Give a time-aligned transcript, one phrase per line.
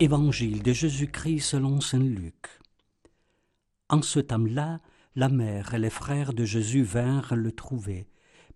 [0.00, 2.48] Évangile de Jésus-Christ selon Saint Luc.
[3.88, 4.80] En ce temps-là,
[5.14, 8.08] la mère et les frères de Jésus vinrent le trouver,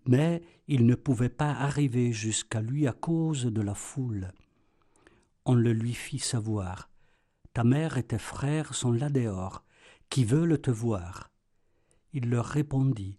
[0.05, 4.32] mais ils ne pouvaient pas arriver jusqu'à lui à cause de la foule.
[5.45, 6.91] On le lui fit savoir.
[7.52, 9.64] Ta mère et tes frères sont là dehors,
[10.11, 11.30] qui veulent te voir.
[12.12, 13.16] Il leur répondit.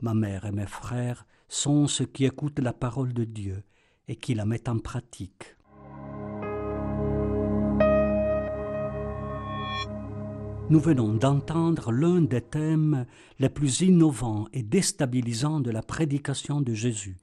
[0.00, 3.62] Ma mère et mes frères sont ceux qui écoutent la parole de Dieu
[4.08, 5.54] et qui la mettent en pratique.
[10.72, 13.04] Nous venons d'entendre l'un des thèmes
[13.38, 17.18] les plus innovants et déstabilisants de la prédication de Jésus,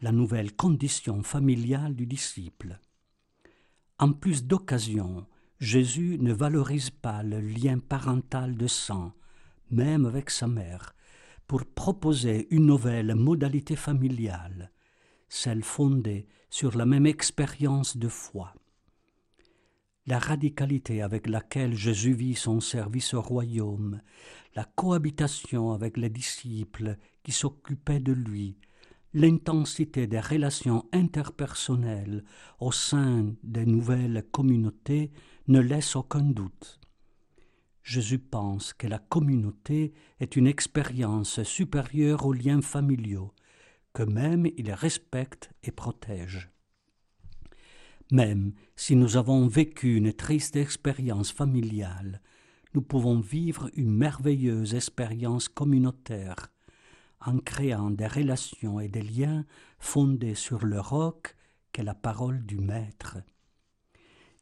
[0.00, 2.78] la nouvelle condition familiale du disciple.
[3.98, 5.26] En plus d'occasion,
[5.58, 9.14] Jésus ne valorise pas le lien parental de sang,
[9.72, 10.94] même avec sa mère,
[11.48, 14.70] pour proposer une nouvelle modalité familiale,
[15.28, 18.54] celle fondée sur la même expérience de foi
[20.10, 24.00] la radicalité avec laquelle Jésus vit son service au royaume,
[24.56, 28.58] la cohabitation avec les disciples qui s'occupaient de lui,
[29.14, 32.24] l'intensité des relations interpersonnelles
[32.58, 35.12] au sein des nouvelles communautés
[35.46, 36.80] ne laissent aucun doute.
[37.84, 43.32] Jésus pense que la communauté est une expérience supérieure aux liens familiaux,
[43.92, 46.50] que même il respecte et protège.
[48.10, 52.20] Même si nous avons vécu une triste expérience familiale,
[52.74, 56.50] nous pouvons vivre une merveilleuse expérience communautaire
[57.20, 59.44] en créant des relations et des liens
[59.78, 61.36] fondés sur le roc
[61.72, 63.18] qu'est la parole du Maître.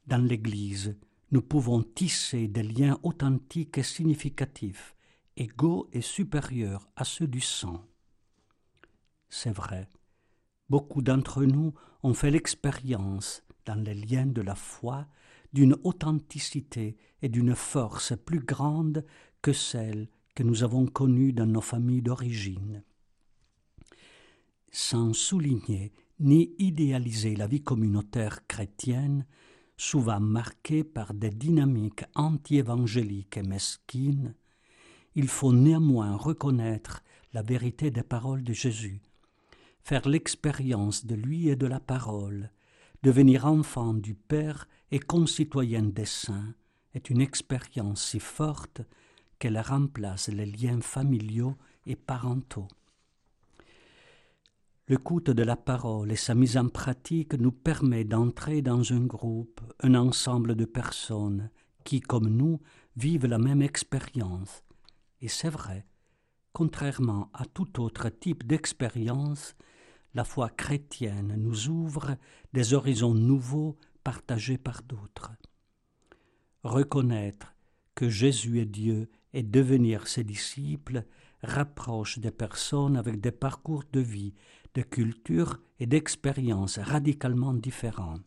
[0.07, 0.97] Dans l'Église,
[1.31, 4.95] nous pouvons tisser des liens authentiques et significatifs,
[5.37, 7.85] égaux et supérieurs à ceux du sang.
[9.29, 9.91] C'est vrai,
[10.71, 15.07] beaucoup d'entre nous ont fait l'expérience dans les liens de la foi,
[15.53, 19.05] d'une authenticité et d'une force plus grande
[19.43, 22.83] que celle que nous avons connue dans nos familles d'origine.
[24.71, 29.27] Sans souligner ni idéaliser la vie communautaire chrétienne,
[29.77, 34.35] souvent marquée par des dynamiques anti-évangéliques et mesquines,
[35.15, 37.03] il faut néanmoins reconnaître
[37.35, 39.03] la vérité des paroles de Jésus,
[39.83, 42.51] faire l'expérience de lui et de la parole,
[43.03, 46.55] Devenir enfant du Père et concitoyen des saints
[46.95, 48.81] est une expérience si forte
[49.39, 51.57] qu'elle remplace les liens familiaux
[51.87, 52.67] et parentaux.
[54.89, 59.61] L'écoute de la parole et sa mise en pratique nous permet d'entrer dans un groupe,
[59.81, 61.51] un ensemble de personnes
[61.85, 62.59] qui, comme nous,
[62.97, 64.65] vivent la même expérience.
[65.21, 65.87] Et c'est vrai,
[66.53, 69.55] contrairement à tout autre type d'expérience,
[70.19, 72.17] la foi chrétienne nous ouvre
[72.53, 75.31] des horizons nouveaux partagés par d'autres.
[76.65, 77.55] Reconnaître
[77.95, 81.05] que Jésus est Dieu et devenir ses disciples
[81.45, 84.35] rapproche des personnes avec des parcours de vie,
[84.75, 88.19] de culture et d'expériences radicalement différents.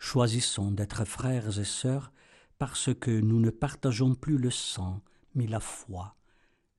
[0.00, 2.10] Choisissons d'être frères et sœurs
[2.58, 5.00] parce que nous ne partageons plus le sang,
[5.36, 6.16] mais la foi,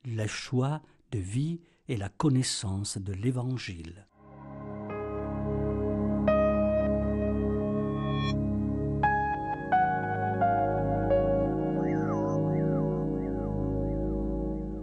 [0.04, 0.82] le choix
[1.12, 4.08] de vie et la connaissance de l'Évangile.